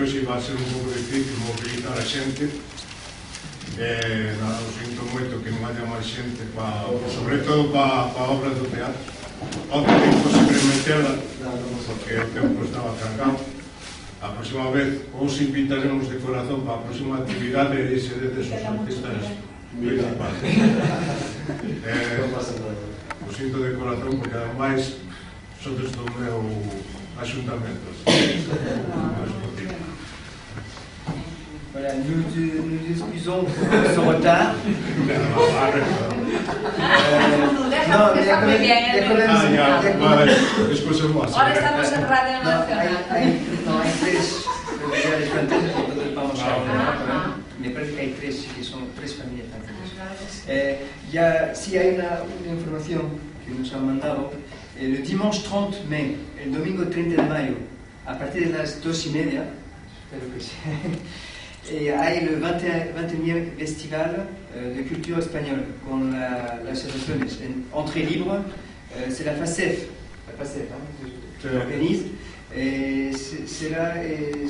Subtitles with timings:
[0.00, 2.48] que hoxe vai ser un pouco difícil movilizar a xente.
[3.76, 8.56] Eh, nada, sinto moito que non haya máis xente pa, sobre todo pa, pa obras
[8.56, 8.96] do teatro.
[9.68, 11.20] Onde que posible metela
[11.84, 13.44] porque o tempo estaba cargado.
[14.24, 18.56] A próxima vez os invitaremos de corazón para a próxima actividade e se dedes os
[18.56, 19.36] artistas
[19.76, 20.40] principales
[21.84, 22.24] eh,
[23.20, 24.96] o sinto de corazón porque ademais
[25.60, 26.40] sodes do meu
[27.20, 27.84] axuntamento.
[31.80, 33.54] Voilà, nous, nous excusons pour
[33.94, 34.54] ce retard.
[37.88, 38.62] Non, mais il y a quand même...
[38.62, 41.26] Il y a quand même, il y a ya, quand vale, même- excusez-moi.
[41.34, 42.88] Ahora estamos en Radio No, hay, Nacional.
[43.66, 44.44] no, hay tres,
[44.92, 47.34] ya les franceses, entonces vamos a ¿no?
[47.58, 50.44] Me parece que hay tres, que son tres familias francesas.
[50.48, 53.02] Eh, ya, sí hay una, una información
[53.46, 54.32] que nos han mandado.
[54.78, 57.54] Eh, le dimanche 30 mai, el domingo 30 de mayo,
[58.06, 59.44] a partir de las dos y media,
[60.04, 60.52] espero que sí,
[61.72, 64.26] et aille le 21e festival
[64.56, 66.10] euh, de culture espagnole, qu'on
[66.64, 67.14] l'association
[67.72, 68.36] Entrée Libre,
[68.96, 69.86] euh, c'est la FACEF,
[70.26, 71.48] la FACEF hein,
[71.82, 72.10] qui.
[72.56, 73.94] Et c'est là,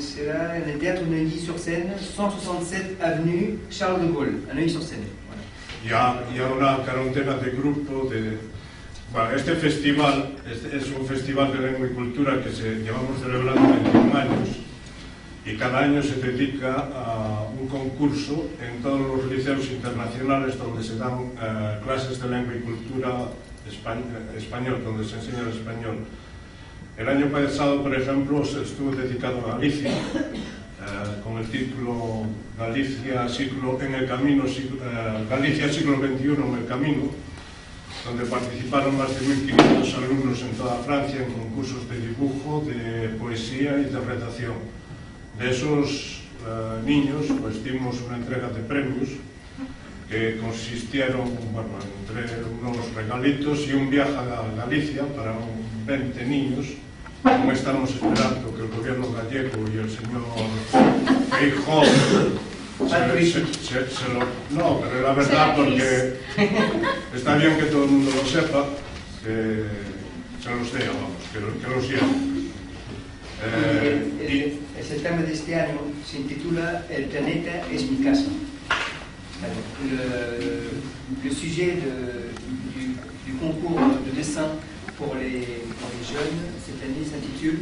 [0.00, 5.00] c'est là le théâtre Neuilly-sur-Seine, 167 avenue Charles de Gaulle, à Neuilly-sur-Seine.
[5.84, 8.38] Il, il, y a una quarantena de grupos de...
[9.12, 13.60] Bueno, este festival este es un festival de lengua y cultura que se, llevamos celebrando
[13.60, 14.69] 21 años.
[15.40, 20.84] e cada año se dedica a ah, un concurso en todos los liceos internacionales donde
[20.84, 23.32] se dan uh, clases de lengua y cultura
[23.64, 26.04] españ eh, español, donde se enseña el español.
[26.98, 33.26] El año pasado, por ejemplo, se estuvo dedicado a Galicia, uh, con el título Galicia
[33.26, 37.08] siglo, en el camino, siglo, uh, Galicia siglo XXI en el camino,
[38.04, 39.24] donde participaron más de
[39.56, 44.79] 1.500 alumnos en toda Francia en concursos de dibujo, de poesía y de redacción.
[45.40, 49.08] De esos eh, niños, pues dimos una entrega de premios
[50.10, 51.70] que consistieron bueno,
[52.00, 55.32] entre unos regalitos y un viaje a Galicia para
[55.86, 56.66] 20 niños.
[57.22, 60.22] Como estamos esperando que el gobierno gallego y el señor
[61.38, 61.84] Feijó
[62.86, 64.20] se, se, se, se lo...
[64.50, 66.18] No, pero la verdad porque
[67.14, 68.66] está bien que todo el mundo lo sepa,
[69.24, 69.64] que
[70.42, 72.39] se los dé, vamos, que, que los lleve.
[73.42, 78.04] Eh, El, y, el- el certamen de este año se intitula El planeta es mi
[78.04, 78.26] casa.
[79.90, 82.30] Le, le sujet de-
[82.74, 82.94] du,
[83.26, 84.48] du concours de dessin
[84.98, 87.60] pour les, pour les jeunes cette année s'intitule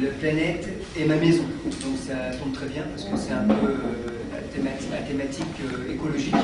[0.00, 1.44] Le planète est ma maison.
[1.64, 3.76] Donc ça tombe très bien parce que c'est un peu euh,
[4.32, 6.34] la thématique, la thématique, euh, écologique.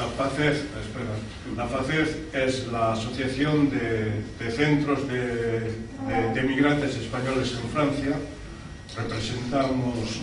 [0.00, 1.12] La FACES, espera,
[1.58, 5.72] la FACES es la Asociación de, Centros de,
[6.34, 8.16] de- Migrantes Españoles en Francia.
[8.96, 10.22] Representamos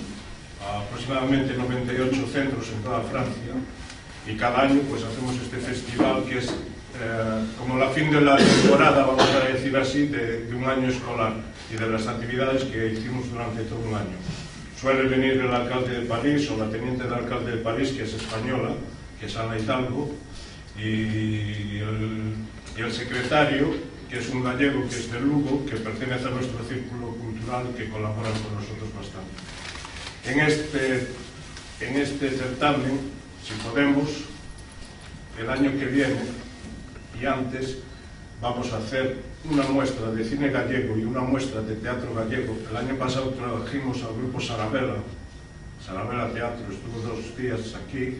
[0.65, 3.53] aproximadamente 98 centros en toda Francia
[4.25, 8.35] y cada año pues hacemos este festival que es eh, como la fin de la
[8.35, 11.33] temporada, vamos a decir así, de, un año escolar
[11.71, 14.17] y de las actividades que hicimos durante todo un año.
[14.81, 18.13] Suele venir el alcalde de París o la teniente de alcalde de París, que es
[18.15, 18.71] española,
[19.19, 20.15] que es Ana Hidalgo,
[20.77, 22.33] y el,
[22.77, 23.73] y el secretario,
[24.09, 27.89] que es un gallego que es de Lugo, que pertenece a nuestro círculo cultural que
[27.89, 29.33] colabora con nosotros bastante.
[30.25, 31.07] En este,
[31.81, 32.99] en este certamen,
[33.43, 34.09] si podemos,
[35.39, 36.19] el año que viene
[37.19, 37.77] y antes
[38.41, 39.17] vamos a hacer
[39.49, 42.57] una muestra de cine gallego y una muestra de teatro gallego.
[42.69, 44.97] El año pasado trajimos al grupo Sarabela,
[45.83, 48.19] Sarabela Teatro, estuvo dos días aquí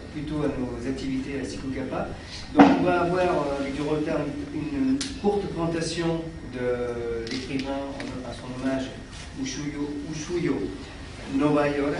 [0.13, 2.09] plutôt à nos activités à Sikukapa.
[2.53, 4.19] Donc on va avoir euh, avec du retard
[4.53, 6.21] une courte présentation
[6.53, 7.79] de l'écrivain
[8.29, 8.85] à son hommage
[9.41, 10.55] Ushuyo, Ushuyo
[11.35, 11.95] Nova York.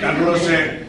[0.00, 0.84] Carlos eh,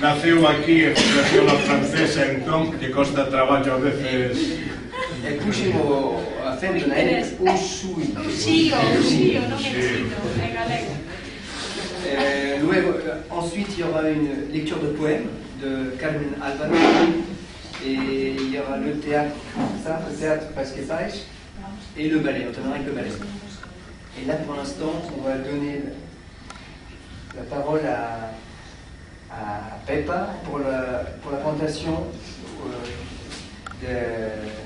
[0.00, 4.60] nació aquí en Fundación La Francesa, entonces te costa trabajo a veces.
[5.26, 7.36] El próximo acento es eh.
[7.40, 8.20] Ushuyo.
[9.00, 11.01] Ushuyo, no me en.
[12.06, 15.28] Euh, euh, ensuite, il y aura une lecture de poèmes
[15.62, 16.74] de Carmen Alvaro.
[17.84, 19.34] Et il y aura le théâtre,
[19.84, 21.22] ça, le théâtre Parce que Faish,
[21.96, 23.10] et le ballet, notamment avec le ballet.
[24.20, 25.82] Et là, pour l'instant, on va donner
[27.36, 28.30] la parole à,
[29.86, 32.04] Peppa pour la, présentation
[33.86, 34.61] euh, de,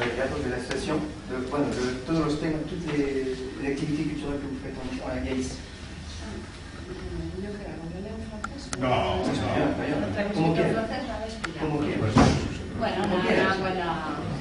[0.00, 0.98] de l'association,
[1.28, 5.18] de, bueno, de todos los temas, toutes les, les activités culturelles que vous faites en,
[5.18, 5.48] en Gaïs.
[7.42, 8.62] Yo creo, yo leo en francés.
[8.80, 9.28] No, no.
[10.34, 10.88] Como quiera.
[11.60, 11.78] Como.
[11.78, 12.14] Pues,
[12.78, 13.84] Bueno, nada, bueno,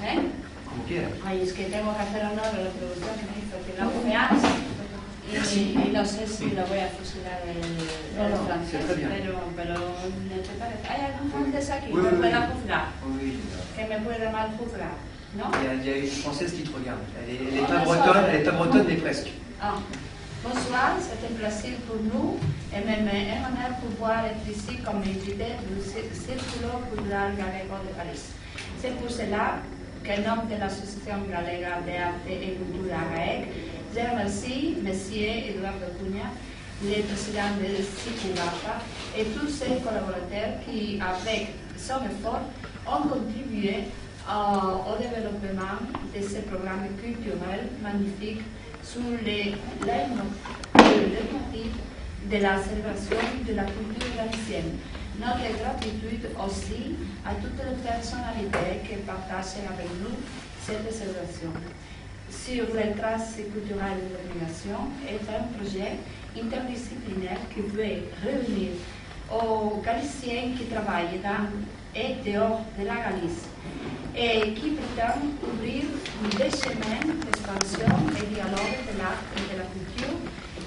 [0.04, 0.20] ¿eh?
[0.66, 1.12] Como quieras.
[1.26, 4.42] Ay, es que tengo que hacer honor a la producción que me hizo Pilar Feas.
[5.30, 7.62] Y, y no sé si lo voy a fusilar el,
[8.18, 9.76] No, el no, francés, pero, pero
[10.28, 10.88] ¿me te parece?
[10.90, 12.86] ¿Hay algún francés aquí que me pueda juzgar?
[13.76, 14.94] Que me pueda mal juzgar,
[15.36, 15.46] ¿no?
[15.62, 17.00] Il y, a, il y a une française qui te regarde.
[17.28, 19.28] Elle n'est pas bretonne, elle est pas bretonne, mais presque.
[19.62, 19.76] Ah.
[20.44, 22.38] Bonsoir, c'est un plaisir pour nous
[22.74, 27.94] et même un honneur pouvoir être ici comme invité du Cir- Círculo Cultural Galego de
[27.94, 28.22] Paris.
[28.82, 29.60] C'est pour cela
[30.06, 33.48] qu'en nom de l'Association Galega de Arte et Culture GAEC,
[33.94, 34.88] je remercie M.
[34.88, 36.32] Eduardo Cunha,
[36.84, 38.76] le président de CICUGAPA
[39.18, 42.44] et tous ses collaborateurs qui, avec son effort,
[42.88, 43.84] ont contribué
[44.30, 45.82] au développement
[46.16, 48.42] de ce programme culturel magnifique
[48.84, 49.56] sur les
[49.86, 51.72] leitmotiv
[52.30, 53.18] de la célébration
[53.48, 54.78] de la culture galicienne.
[55.20, 56.96] Notre gratitude aussi
[57.26, 60.16] à toutes les personnalités qui partagent avec nous
[60.62, 61.52] cette célébration.
[62.30, 64.78] Sur les traces culturelles de l'obligation
[65.08, 65.98] est un projet
[66.40, 68.72] interdisciplinaire qui veut réunir
[69.32, 71.50] aux Galiciens qui travaillent dans
[71.96, 73.50] et dehors de la Galice
[74.20, 75.84] et qui prétend ouvrir
[76.36, 80.18] des chemins d'expansion et dialogue de l'art et de la culture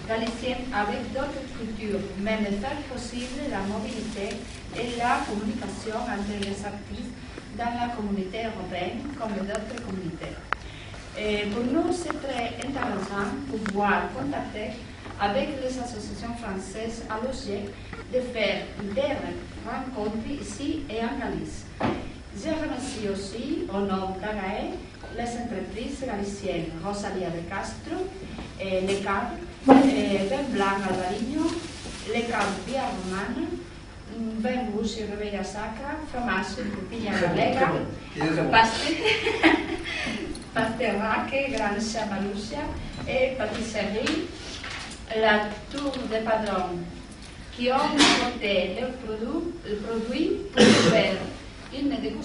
[0.08, 4.40] galicienne avec d'autres cultures, même faire possible la mobilité
[4.74, 7.12] et la communication entre les artistes
[7.58, 10.36] dans la communauté européenne comme d'autres communautés.
[11.52, 14.80] Pour nous, c'est très intéressant de pouvoir contacter
[15.20, 17.64] avec les associations françaises à l'objet
[18.12, 19.12] de faire des
[19.68, 21.66] rencontres ici et en Galice.
[22.40, 24.74] llevan sí o sí o no cada vez
[25.16, 27.96] las empresas galicianas Rosalía de Castro,
[28.58, 29.32] eh, Le Cap,
[29.68, 31.44] eh, Ben Blanc Alvariño,
[32.12, 33.48] Le Cap Vía Romana,
[34.38, 37.72] Ben Gusio Rebella Saca, Framasso Cupilla Galega,
[40.54, 42.60] Pasterraque, Gran Chamalucia,
[43.06, 44.26] eh, Patisserie,
[45.20, 46.84] la Tour de Padrón,
[47.56, 50.62] qui ont apporté le produit, le produit pour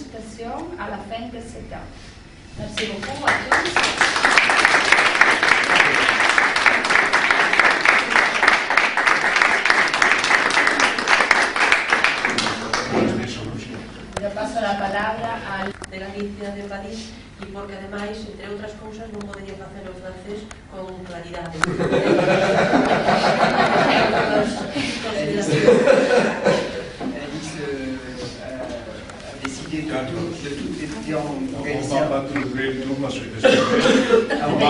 [0.08, 1.86] consultation à la fin de cet an.
[2.58, 3.72] Merci beaucoup à tous.
[14.22, 16.10] Le paso la palabra al de la
[16.56, 17.12] de París
[17.42, 21.58] e porque ademais, entre outras cousas, non podería facer o francés con claridade.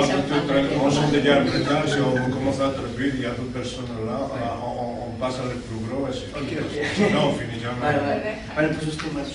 [0.02, 3.54] parce qu'on change de gamme maintenant, si on commence à traduire, il y a d'autres
[3.54, 4.20] personnes là,
[4.64, 6.86] on, on passe avec plus gros et c'est okay, okay.
[6.96, 7.82] Sinon, on finit jamais.
[7.82, 8.22] Vale, vale.
[8.56, 9.28] Vale, pues esto más,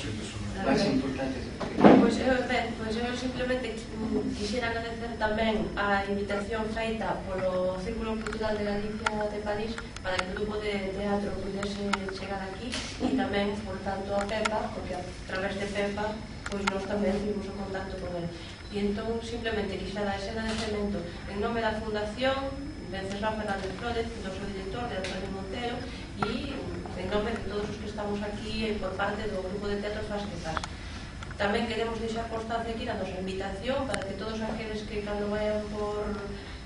[0.65, 1.39] más importante.
[1.79, 3.75] Pois, eu, ben, pois eu simplemente
[4.37, 10.31] quixera agradecer tamén a invitación feita polo Círculo Cultural de Galicia de París para que
[10.31, 12.69] o grupo de teatro pudese chegar aquí
[13.01, 16.13] e tamén, por tanto, a Pepa, porque a través de Pepa
[16.53, 18.29] pois nós tamén vimos o contacto con ele
[18.73, 20.97] e entón simplemente quixera ese agradecemento
[21.29, 25.77] en nome da Fundación Venceslao Fernández Flores, do seu director, de Antonio Montero
[26.25, 26.57] e
[26.97, 30.05] en nome de todos os que estamos aquí e por parte do Grupo de Teatro
[30.09, 30.57] Fasquezas.
[31.37, 35.61] Tamén queremos deixar constancia aquí a nosa invitación para que todos aqueles que cando vayan
[35.73, 36.05] por,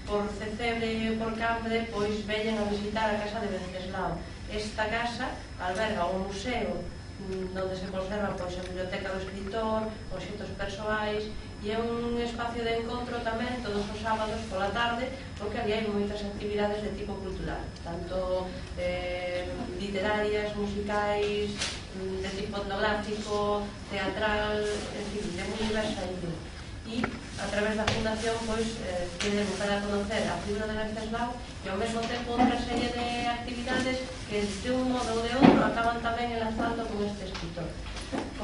[0.06, 4.18] por Cecebre e por Cambre pois veñan a visitar a Casa de Venceslao.
[4.50, 6.86] Esta casa alberga un museo
[7.22, 11.30] mm, onde se conserva pois, a biblioteca do escritor, objetos persoais
[11.64, 15.08] e é un espacio de encontro tamén todos os sábados pola tarde
[15.40, 18.44] porque ali hai moitas actividades de tipo cultural tanto
[18.76, 19.48] eh,
[19.80, 21.50] literarias, musicais
[21.96, 26.38] mm, de tipo etnográfico teatral, en fin, de moi diversa índole.
[26.86, 27.02] E
[27.42, 31.34] a través da fundación pois, eh, queremos dar a conocer a figura de Venceslau
[31.64, 33.98] e ao mesmo tempo outra serie de actividades
[34.28, 37.68] que de un modo ou de outro acaban tamén enlazando con este escritor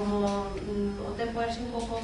[0.02, 1.94] como mm, o tempo é así un pouco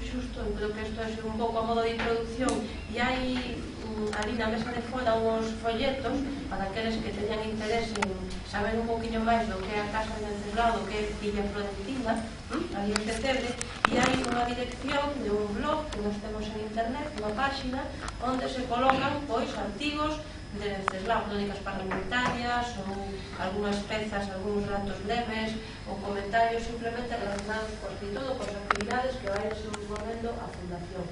[0.00, 2.48] xusto, eu creo que isto é un pouco a modo de introducción
[2.88, 6.16] e hai mm, ali na mesa de fora uns folletos
[6.48, 8.08] para aqueles que teñan interés en
[8.48, 11.44] saber un pouquinho máis do que é a Casa de Encerrado, do que é Villa
[11.52, 12.12] Florentina,
[12.48, 12.64] hm?
[12.72, 13.48] ali en Cetebre,
[13.92, 17.84] e hai unha dirección de un blog que nos temos en internet, unha páxina,
[18.24, 20.16] onde se colocan pois artigos
[20.60, 23.08] de Ceslau, crónicas parlamentarias, ou
[23.40, 25.56] algunhas pezas, algúns ratos leves,
[25.88, 31.06] ou comentarios simplemente relacionados por si todo, con actividades que vai desenvolvendo a Fundación.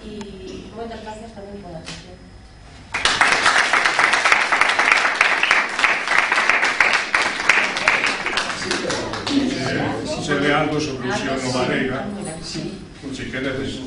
[0.00, 2.16] E moitas gracias tamén pola atención.
[10.30, 12.06] se ve algo sobre o Xeo Novareira,
[13.12, 13.80] se queres,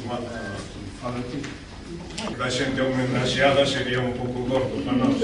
[0.99, 1.62] fala ti
[2.37, 5.19] da xente homenaxeada sería un pouco gordo para nós.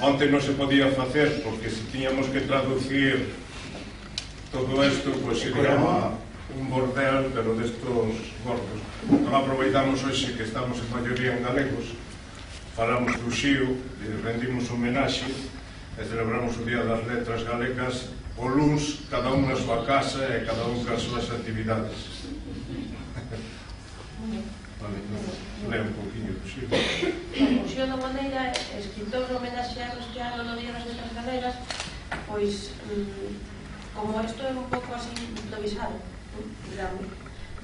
[0.00, 3.28] Onte non se podía facer, porque se tiñamos que traducir
[4.50, 6.16] todo isto, pois pues, sería ah,
[6.56, 8.80] un bordel, pero destos gordos.
[9.06, 11.92] Non aproveitamos hoxe que estamos en maioría en galegos,
[12.72, 13.76] falamos do xío,
[14.24, 15.28] rendimos homenaxe,
[16.00, 18.08] e celebramos o Día das Letras Galegas
[18.40, 22.24] o luns cada un na súa casa e cada un cas súas actividades.
[25.68, 26.78] ler un poquinho possível.
[27.36, 31.54] O Museo do Maneira escritor homenaxear os que ano no día das letras galegas
[32.26, 33.36] pois mm,
[33.94, 36.00] como isto é un pouco así improvisado
[36.70, 37.06] digamos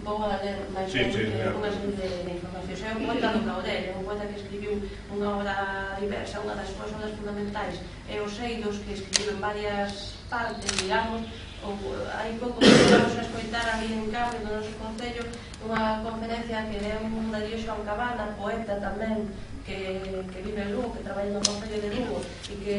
[0.04, 1.24] vou a ler máis sí, sí,
[1.56, 4.72] unhas de, de información é un poeta do Caudel é un poeta que escribiu
[5.10, 5.56] unha obra
[5.96, 7.80] diversa unha das súas obras fundamentais.
[8.06, 11.24] E os eidos que escribiu en varias partes digamos
[11.66, 11.74] ou
[12.14, 15.24] hai pouco vamos a escoitar ali en Cambio do noso Concello
[15.66, 19.26] unha conferencia que deu un Darío Xoan Cabana, poeta tamén
[19.66, 19.98] que,
[20.30, 22.78] que vive en Lugo, que traballa no Concello de Lugo e que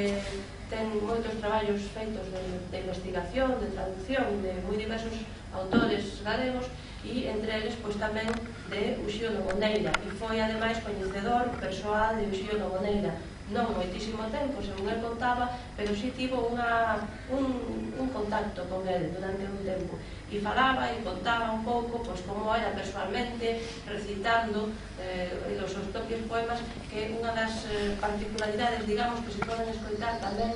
[0.72, 2.40] ten moitos traballos feitos de,
[2.72, 5.16] de investigación, de traducción de moi diversos
[5.52, 6.72] autores galegos
[7.04, 8.32] e entre eles pois tamén
[8.72, 14.92] de Uxío Nogoneira e foi ademais coñecedor persoal de Uxío Nogoneira non moitísimo tempo, según
[14.92, 17.00] el contaba, pero si sí tivo unha,
[17.32, 17.48] un,
[17.96, 19.96] un contacto con el durante un tempo.
[20.28, 24.68] E falaba e contaba un pouco pois, como era personalmente, recitando
[25.00, 25.32] eh,
[25.64, 26.60] os seus propios poemas,
[26.92, 30.52] que é unha das eh, particularidades, digamos, que se poden escoitar tamén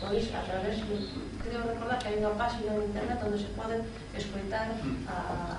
[0.00, 0.80] pois, a través,
[1.44, 3.84] creo recordar que hai unha página no internet onde se poden
[4.16, 4.72] escoitar
[5.04, 5.16] a,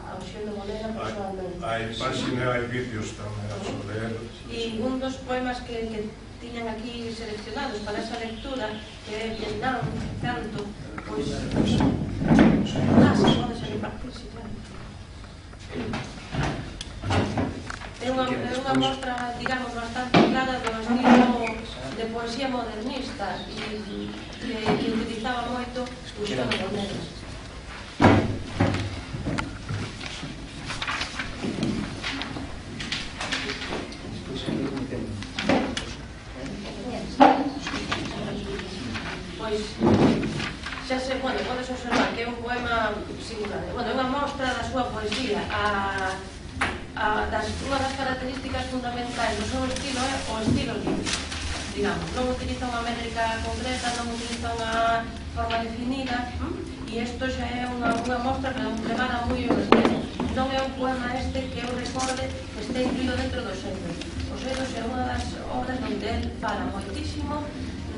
[0.09, 1.61] a Oxión de Morena personalmente.
[1.61, 4.17] Hai página, hai vídeos tamén sobre el.
[4.49, 6.09] E un dos poemas que, que
[6.41, 8.67] tiñan aquí seleccionados para esa lectura
[9.05, 9.79] que é Vietnam,
[10.21, 10.65] canto,
[11.07, 11.27] pois...
[11.31, 14.49] Ah, se pode ser impartir, si, claro.
[18.01, 21.45] É unha, é unha mostra, digamos, bastante clara do estilo
[21.95, 23.77] de poesía modernista e
[24.41, 27.20] que, que utilizaba moito os fondos.
[45.01, 46.13] Pois a,
[46.93, 51.09] a, das, unha das características fundamentais do seu estilo é o estilo libre.
[51.73, 55.01] Digamos, non utiliza unha métrica concreta, non utiliza unha
[55.33, 56.29] forma definida,
[56.85, 59.97] e isto xa é unha, unha mostra que non prepara moi o estilo.
[60.37, 63.89] Non é un poema este que eu recorde que este incluído dentro do xeito
[64.29, 67.41] O xénero é unha das obras onde el fala moitísimo,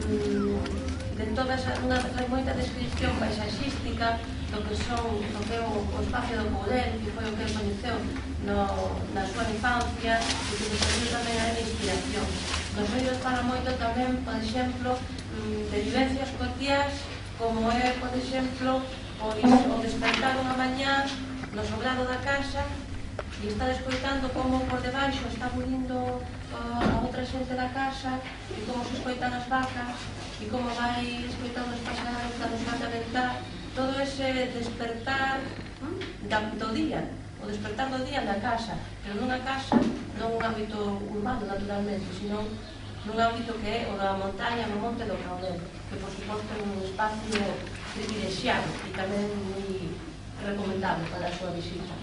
[0.08, 5.82] mm, de todas unha, hai moita descripción paisaxística, do que son do que é o,
[5.82, 7.98] o espacio do poder que foi o que coñeceu
[8.46, 8.70] no,
[9.18, 12.28] na súa infancia e que nos tamén a inspiración.
[12.78, 16.94] Nos libros para moito tamén por exemplo mm, de vivencias cotiás
[17.42, 18.86] como é por exemplo
[19.18, 21.10] o, o despertar unha mañá
[21.50, 22.62] no sobrado da casa
[23.42, 26.22] e está escoitando como por debaixo está murindo
[26.54, 28.22] a outra xente da casa
[28.54, 29.98] e como se escoitan as vacas
[30.38, 33.36] e como vai escoitando os pasados da desmanta mental
[33.76, 35.42] todo ese despertar
[35.82, 37.02] hm, da, do día,
[37.42, 39.76] o despertar do día na casa, pero nunha casa,
[40.22, 42.46] non un ámbito urbano naturalmente, sino
[43.04, 45.58] nun ámbito que é o da montaña, no monte do Caudel,
[45.90, 47.42] que por suposto é un espacio
[47.98, 49.92] privilexiado e tamén moi
[50.40, 51.98] recomendable para a súa visita.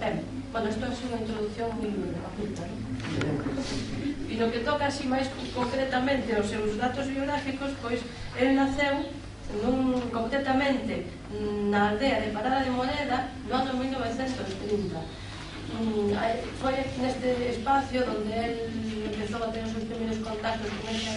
[0.00, 1.92] Ben, bueno, isto é unha introducción moi
[2.24, 2.80] apunta, non?
[4.30, 8.00] E no que toca así máis concretamente aos seus datos biográficos, pois,
[8.38, 9.04] el naceu
[9.58, 11.10] nun, concretamente
[11.70, 14.94] na aldea de Parada de Moneda no ano 1930
[15.74, 16.14] mm,
[16.62, 18.54] foi neste espacio onde el
[19.10, 21.14] empezou a ter os seus primeiros contactos con esa,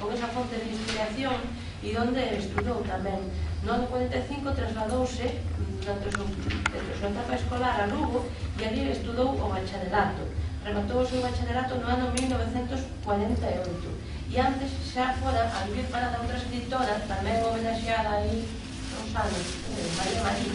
[0.00, 1.38] con esa fonte de inspiración
[1.82, 3.22] e onde estudou tamén.
[3.62, 8.26] No ano 45 trasladouse mm, durante o seu etapa escolar a Lugo
[8.58, 10.26] e ali estudou o bacharelato.
[10.64, 13.93] Rematou o seu bacharelato no ano 1948
[14.34, 18.42] E antes xa fora a vivir para da outra escritora tamén homenaxeada aí
[18.90, 20.50] non anos, eh, María Marín.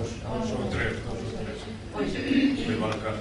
[0.00, 1.60] Os, tres, tres.
[1.92, 2.56] Pois, e...
[2.64, 3.20] Foi mal va a casa.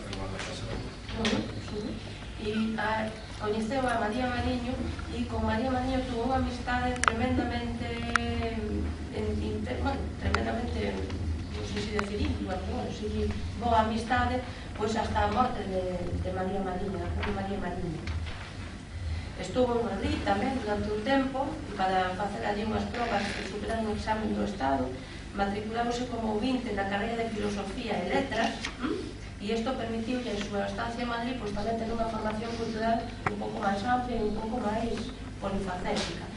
[2.40, 3.12] E a,
[3.44, 4.72] coñeceu a María Mariño
[5.12, 7.84] e con María Mariño tuvo unha amistade tremendamente
[9.12, 10.96] en, inter, bueno, tremendamente
[11.52, 13.28] non sei se decir igual, bueno, se
[13.60, 14.40] boa amistade
[14.80, 18.19] pois hasta a morte de, de María Mariño, de María Mariño
[19.40, 21.48] Estuvo en Madrid tamén durante un tempo
[21.80, 24.84] para facer allí unhas probas que superan un examen do Estado
[25.32, 28.60] matriculándose como ouvinte na carreira de Filosofía e Letras
[29.40, 33.00] e isto permitiu que a súa estancia en Madrid pois, tamén ter unha formación cultural
[33.32, 34.92] un pouco máis amplia e un pouco máis
[35.40, 36.28] polifacética.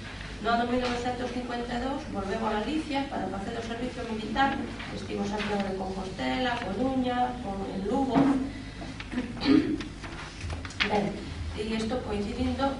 [0.46, 4.54] No ano 1952 volveu a Galicia para facer o servicio militar.
[4.94, 8.14] Estivo Santiago de Compostela, Coruña, con el Lugo.
[10.82, 11.14] Ben,
[11.58, 12.74] e isto coincidindo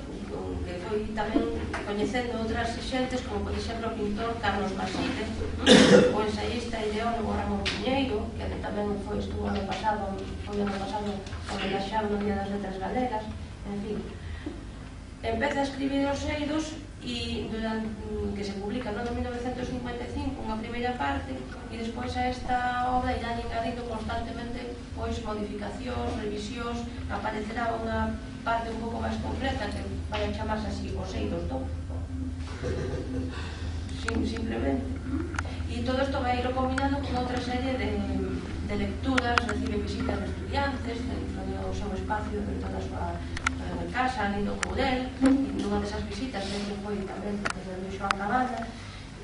[0.64, 1.42] que foi tamén
[1.84, 5.24] coñecendo outras xentes, como por exemplo o pintor Carlos Basile,
[6.16, 11.08] o ensaísta e ideólogo Ramón Piñeiro, que tamén foi estuvo ano pasado, foi ano pasado
[11.50, 13.24] homenaxado no Día das Letras Galegas,
[13.68, 13.98] en fin.
[15.22, 16.64] Empeza a escribir os eidos
[17.02, 17.90] e durante,
[18.34, 19.02] que se publica no?
[19.02, 26.86] 1955 unha primeira parte e despois a esta obra irán engadindo constantemente pois modificacións, revisións
[27.10, 28.14] aparecerá unha
[28.46, 31.66] parte un pouco máis completa que vai a chamarse así os eidos do
[34.02, 34.82] Sim, simplemente.
[35.70, 37.90] E todo isto vai ir combinando con outra serie de,
[38.66, 41.32] de lecturas recibe visitas de estudiantes dentro
[41.72, 43.16] o seu espacio dentro da súa
[43.92, 48.60] casa, nin do Courel, nunha desas visitas, sempre foi tamén desde o Xoan Cabana,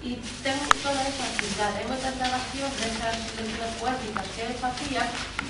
[0.05, 5.03] e ten toda esa actividade, hai moitas grabacións desas lecturas poéticas que ele facía,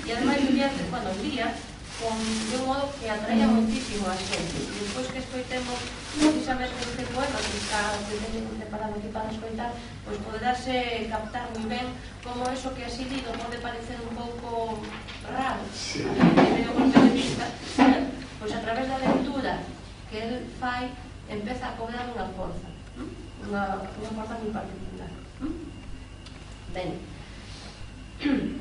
[0.07, 1.51] e ademais vivía cando lía,
[1.99, 4.55] con de un modo que atraía moitísimo a xente.
[4.55, 5.79] E despois que escoitemos
[6.15, 9.71] precisamente este poema que está que teño preparado aquí para escoitar,
[10.07, 11.91] pois poderase eh, captar moi ben
[12.23, 14.79] como eso que así digo pode parecer un pouco
[15.27, 16.07] raro, sí.
[16.07, 17.45] desde o punto de vista,
[18.39, 19.59] pois a través da lectura
[20.09, 20.89] que el fai
[21.27, 22.67] empeza a cobrar unha forza
[23.43, 25.11] unha, unha forza moi particular
[26.73, 26.89] ben.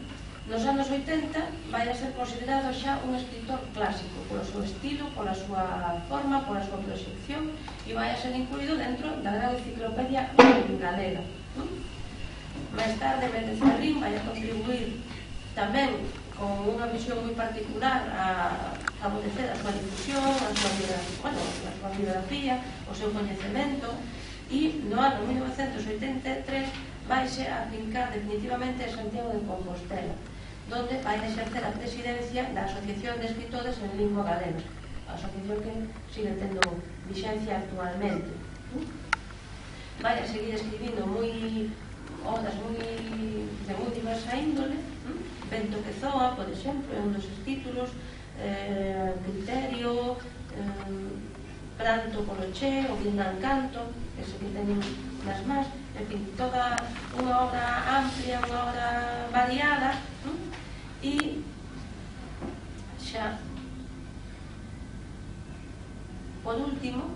[0.48, 1.36] Nos anos 80
[1.68, 6.64] vai a ser considerado xa un escritor clásico polo seu estilo, pola súa forma pola
[6.64, 7.52] súa proxección
[7.84, 10.32] e vai a ser incluído dentro da gran enciclopedia
[10.80, 11.22] galega
[12.72, 15.04] máis tarde Méndez Ferrín vai a contribuir
[15.52, 16.00] tamén
[16.32, 18.26] con unha visión moi particular a,
[19.00, 20.72] favorecer a súa difusión, a súa,
[21.22, 22.58] bueno, a súa
[22.90, 23.94] o seu coñecemento
[24.50, 26.34] e no ano 1983
[27.06, 30.14] vaixe a fincar definitivamente a Santiago de Compostela
[30.66, 34.66] donde vai exercer a presidencia da Asociación de Escritores en Lingua Galega
[35.06, 35.72] a asociación que
[36.12, 36.60] sigue tendo
[37.08, 38.28] vixencia actualmente.
[40.02, 41.70] Vai a seguir escribindo moi
[42.26, 44.76] obras moi de moi diversa índole
[45.50, 47.88] Vento que zoa, por exemplo, é un dos títulos
[48.40, 50.16] eh, Criterio,
[50.54, 53.80] eh, Pranto polo Che, o Guindán Canto,
[54.18, 54.82] ese que teñen
[55.24, 56.74] nas más, en fin, toda
[57.14, 58.86] unha obra amplia, unha obra
[59.30, 59.94] variada,
[61.02, 61.42] e
[62.98, 63.38] xa,
[66.42, 67.07] por último,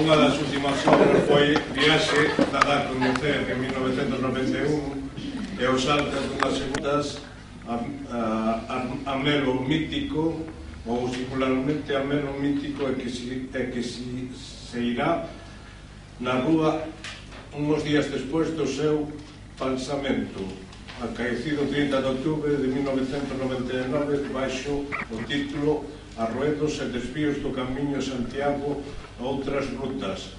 [0.00, 6.56] Unha das últimas obras foi Viaxe da Dar con en 1991 e os altas dunhas
[6.56, 7.20] segundas
[7.68, 10.40] a, a, ah, a, a melo mítico
[10.88, 15.28] ou singularmente a melo mítico é que, si, é que si, se irá
[16.16, 16.80] na rúa
[17.52, 19.04] unhos días despois do seu
[19.60, 20.48] pensamento
[21.04, 24.80] acaecido 30 de outubro de 1999 baixo
[25.12, 28.84] o título arruedos e desvíos do Camiño Santiago
[29.18, 30.36] a outras rutas,